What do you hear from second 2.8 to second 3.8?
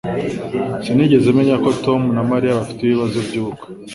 ibibazo byubukwe